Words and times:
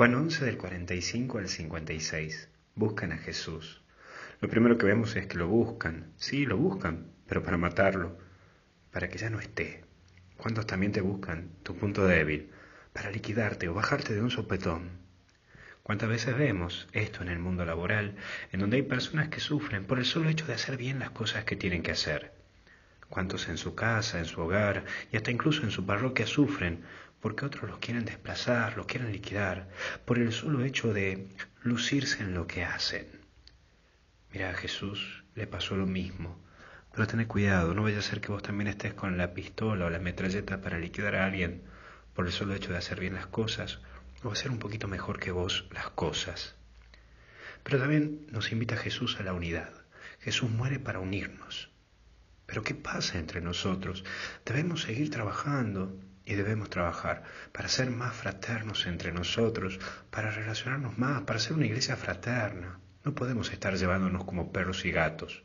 Juan 0.00 0.14
11 0.14 0.46
del 0.46 0.56
45 0.56 1.36
al 1.36 1.48
56. 1.50 2.48
Buscan 2.74 3.12
a 3.12 3.18
Jesús. 3.18 3.82
Lo 4.40 4.48
primero 4.48 4.78
que 4.78 4.86
vemos 4.86 5.14
es 5.14 5.26
que 5.26 5.36
lo 5.36 5.46
buscan. 5.46 6.14
Sí, 6.16 6.46
lo 6.46 6.56
buscan, 6.56 7.08
pero 7.28 7.42
para 7.42 7.58
matarlo, 7.58 8.16
para 8.92 9.10
que 9.10 9.18
ya 9.18 9.28
no 9.28 9.40
esté. 9.40 9.84
¿Cuántos 10.38 10.66
también 10.66 10.92
te 10.92 11.02
buscan 11.02 11.50
tu 11.62 11.76
punto 11.76 12.06
débil, 12.06 12.50
para 12.94 13.10
liquidarte 13.10 13.68
o 13.68 13.74
bajarte 13.74 14.14
de 14.14 14.22
un 14.22 14.30
sopetón? 14.30 14.88
¿Cuántas 15.82 16.08
veces 16.08 16.34
vemos 16.34 16.88
esto 16.92 17.20
en 17.20 17.28
el 17.28 17.38
mundo 17.38 17.66
laboral, 17.66 18.16
en 18.52 18.60
donde 18.60 18.78
hay 18.78 18.82
personas 18.84 19.28
que 19.28 19.40
sufren 19.40 19.84
por 19.84 19.98
el 19.98 20.06
solo 20.06 20.30
hecho 20.30 20.46
de 20.46 20.54
hacer 20.54 20.78
bien 20.78 20.98
las 20.98 21.10
cosas 21.10 21.44
que 21.44 21.56
tienen 21.56 21.82
que 21.82 21.92
hacer? 21.92 22.39
¿Cuántos 23.10 23.48
en 23.48 23.58
su 23.58 23.74
casa, 23.74 24.20
en 24.20 24.24
su 24.24 24.40
hogar 24.40 24.84
y 25.12 25.16
hasta 25.16 25.32
incluso 25.32 25.64
en 25.64 25.72
su 25.72 25.84
parroquia 25.84 26.28
sufren 26.28 26.84
porque 27.20 27.44
otros 27.44 27.68
los 27.68 27.78
quieren 27.80 28.04
desplazar, 28.04 28.76
los 28.76 28.86
quieren 28.86 29.12
liquidar, 29.12 29.68
por 30.04 30.18
el 30.18 30.32
solo 30.32 30.64
hecho 30.64 30.94
de 30.94 31.28
lucirse 31.62 32.22
en 32.22 32.34
lo 32.34 32.46
que 32.46 32.64
hacen? 32.64 33.06
Mira, 34.32 34.50
a 34.50 34.54
Jesús 34.54 35.24
le 35.34 35.48
pasó 35.48 35.76
lo 35.76 35.86
mismo. 35.86 36.40
Pero 36.92 37.08
tened 37.08 37.26
cuidado, 37.26 37.74
no 37.74 37.82
vaya 37.82 37.98
a 37.98 38.02
ser 38.02 38.20
que 38.20 38.30
vos 38.30 38.44
también 38.44 38.68
estés 38.68 38.94
con 38.94 39.18
la 39.18 39.34
pistola 39.34 39.86
o 39.86 39.90
la 39.90 39.98
metralleta 39.98 40.60
para 40.60 40.78
liquidar 40.78 41.16
a 41.16 41.26
alguien 41.26 41.62
por 42.14 42.26
el 42.26 42.32
solo 42.32 42.54
hecho 42.54 42.70
de 42.70 42.78
hacer 42.78 43.00
bien 43.00 43.14
las 43.14 43.26
cosas 43.26 43.80
o 44.22 44.30
hacer 44.30 44.52
un 44.52 44.60
poquito 44.60 44.86
mejor 44.86 45.18
que 45.18 45.32
vos 45.32 45.66
las 45.72 45.90
cosas. 45.90 46.54
Pero 47.64 47.78
también 47.80 48.26
nos 48.30 48.52
invita 48.52 48.76
Jesús 48.76 49.18
a 49.18 49.24
la 49.24 49.32
unidad. 49.32 49.72
Jesús 50.20 50.48
muere 50.48 50.78
para 50.78 51.00
unirnos. 51.00 51.70
Pero 52.50 52.64
¿qué 52.64 52.74
pasa 52.74 53.16
entre 53.16 53.40
nosotros? 53.40 54.02
Debemos 54.44 54.82
seguir 54.82 55.08
trabajando 55.08 55.96
y 56.24 56.34
debemos 56.34 56.68
trabajar 56.68 57.22
para 57.52 57.68
ser 57.68 57.92
más 57.92 58.12
fraternos 58.12 58.86
entre 58.86 59.12
nosotros, 59.12 59.78
para 60.10 60.32
relacionarnos 60.32 60.98
más, 60.98 61.22
para 61.22 61.38
ser 61.38 61.52
una 61.52 61.66
iglesia 61.66 61.96
fraterna. 61.96 62.80
No 63.04 63.14
podemos 63.14 63.52
estar 63.52 63.76
llevándonos 63.76 64.24
como 64.24 64.50
perros 64.50 64.84
y 64.84 64.90
gatos, 64.90 65.44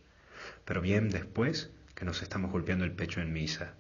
pero 0.66 0.81
bien 0.81 1.12
después 1.12 1.70
que 1.94 2.06
nos 2.06 2.23
estamos 2.23 2.50
golpeando 2.52 2.86
el 2.86 2.92
pecho 2.92 3.22
en 3.22 3.34
misa. 3.34 3.75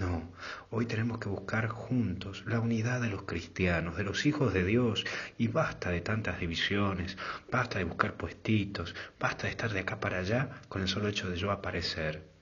No, 0.00 0.32
hoy 0.70 0.86
tenemos 0.86 1.18
que 1.18 1.28
buscar 1.28 1.68
juntos 1.68 2.42
la 2.46 2.58
unidad 2.58 3.00
de 3.00 3.10
los 3.10 3.22
cristianos, 3.22 3.96
de 3.96 4.02
los 4.02 4.26
hijos 4.26 4.52
de 4.52 4.64
Dios, 4.64 5.04
y 5.38 5.46
basta 5.46 5.90
de 5.90 6.00
tantas 6.00 6.40
divisiones, 6.40 7.16
basta 7.52 7.78
de 7.78 7.84
buscar 7.84 8.14
puestitos, 8.14 8.96
basta 9.20 9.44
de 9.44 9.50
estar 9.50 9.72
de 9.72 9.78
acá 9.78 10.00
para 10.00 10.18
allá 10.18 10.48
con 10.68 10.82
el 10.82 10.88
solo 10.88 11.06
hecho 11.06 11.30
de 11.30 11.36
yo 11.36 11.52
aparecer. 11.52 12.39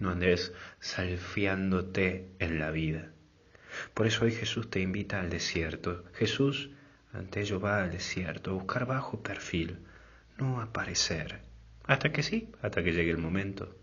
No 0.00 0.10
andes 0.10 0.52
salfiándote 0.80 2.28
en 2.40 2.58
la 2.58 2.72
vida. 2.72 3.12
Por 3.94 4.08
eso 4.08 4.24
hoy 4.24 4.32
Jesús 4.32 4.68
te 4.68 4.80
invita 4.80 5.20
al 5.20 5.30
desierto. 5.30 6.04
Jesús 6.14 6.70
ante 7.12 7.40
ello 7.40 7.60
va 7.60 7.84
al 7.84 7.92
desierto, 7.92 8.50
a 8.50 8.54
buscar 8.54 8.86
bajo 8.86 9.22
perfil, 9.22 9.78
no 10.38 10.60
aparecer. 10.60 11.42
Hasta 11.84 12.10
que 12.10 12.24
sí, 12.24 12.50
hasta 12.62 12.82
que 12.82 12.92
llegue 12.92 13.12
el 13.12 13.18
momento. 13.18 13.76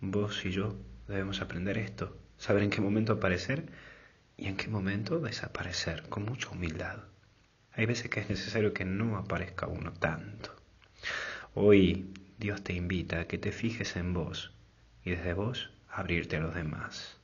Vos 0.00 0.44
y 0.44 0.50
yo 0.50 0.76
Debemos 1.08 1.40
aprender 1.40 1.78
esto, 1.78 2.16
saber 2.38 2.62
en 2.62 2.70
qué 2.70 2.80
momento 2.80 3.12
aparecer 3.12 3.66
y 4.36 4.46
en 4.46 4.56
qué 4.56 4.68
momento 4.68 5.18
desaparecer, 5.18 6.04
con 6.08 6.24
mucha 6.24 6.48
humildad. 6.50 7.00
Hay 7.72 7.86
veces 7.86 8.08
que 8.08 8.20
es 8.20 8.30
necesario 8.30 8.72
que 8.72 8.84
no 8.84 9.16
aparezca 9.16 9.66
uno 9.66 9.92
tanto. 9.92 10.54
Hoy 11.54 12.14
Dios 12.38 12.62
te 12.62 12.72
invita 12.72 13.20
a 13.20 13.24
que 13.26 13.36
te 13.36 13.52
fijes 13.52 13.96
en 13.96 14.14
vos 14.14 14.54
y 15.04 15.10
desde 15.10 15.34
vos 15.34 15.70
abrirte 15.90 16.36
a 16.36 16.40
los 16.40 16.54
demás. 16.54 17.18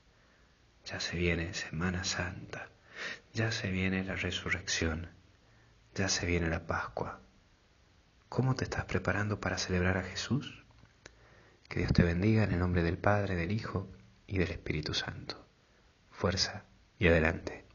Ya 0.84 1.00
se 1.00 1.16
viene 1.16 1.54
Semana 1.54 2.04
Santa, 2.04 2.68
ya 3.32 3.52
se 3.52 3.70
viene 3.70 4.04
la 4.04 4.14
resurrección, 4.14 5.08
ya 5.94 6.08
se 6.08 6.26
viene 6.26 6.48
la 6.48 6.66
Pascua. 6.66 7.20
¿Cómo 8.28 8.54
te 8.54 8.64
estás 8.64 8.84
preparando 8.84 9.40
para 9.40 9.58
celebrar 9.58 9.96
a 9.98 10.02
Jesús? 10.02 10.64
Que 11.69 11.80
Dios 11.80 11.92
te 11.92 12.03
bendiga 12.03 12.44
en 12.44 12.53
el 12.53 12.58
nombre 12.58 12.82
del 12.82 12.98
Padre, 12.98 13.34
del 13.36 13.53
Hijo 13.53 13.88
y 14.26 14.38
del 14.38 14.50
Espíritu 14.50 14.94
Santo. 14.94 15.47
Fuerza 16.10 16.64
y 16.98 17.08
adelante. 17.08 17.67